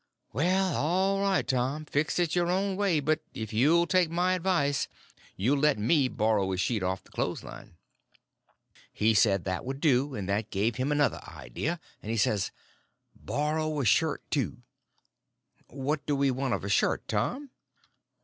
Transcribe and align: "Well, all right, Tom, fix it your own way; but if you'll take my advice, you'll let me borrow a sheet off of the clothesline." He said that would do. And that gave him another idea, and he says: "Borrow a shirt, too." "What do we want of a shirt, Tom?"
"Well, 0.33 0.75
all 0.75 1.21
right, 1.21 1.47
Tom, 1.47 1.85
fix 1.85 2.17
it 2.17 2.35
your 2.35 2.49
own 2.49 2.75
way; 2.75 2.99
but 2.99 3.19
if 3.35 3.53
you'll 3.53 3.85
take 3.85 4.09
my 4.09 4.33
advice, 4.33 4.87
you'll 5.37 5.59
let 5.59 5.77
me 5.77 6.07
borrow 6.07 6.51
a 6.51 6.57
sheet 6.57 6.81
off 6.81 7.01
of 7.01 7.03
the 7.03 7.11
clothesline." 7.11 7.77
He 8.91 9.13
said 9.13 9.43
that 9.43 9.63
would 9.63 9.79
do. 9.79 10.15
And 10.15 10.27
that 10.27 10.49
gave 10.49 10.77
him 10.77 10.91
another 10.91 11.21
idea, 11.27 11.79
and 12.01 12.09
he 12.09 12.17
says: 12.17 12.49
"Borrow 13.15 13.79
a 13.79 13.85
shirt, 13.85 14.23
too." 14.31 14.63
"What 15.67 16.03
do 16.07 16.15
we 16.15 16.31
want 16.31 16.55
of 16.55 16.63
a 16.63 16.67
shirt, 16.69 17.07
Tom?" 17.07 17.51